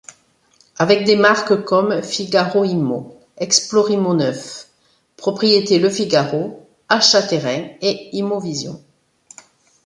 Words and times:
Avec 0.79 1.05
des 1.05 1.15
marques 1.15 1.63
comme 1.63 2.01
Figaro 2.01 2.63
Immo, 2.65 3.19
Explorimmoneuf, 3.37 4.67
Propriétés 5.15 5.77
Le 5.77 5.91
Figaro, 5.91 6.67
Achat-Terrain 6.89 7.67
et 7.83 8.09
Immovision. 8.17 8.81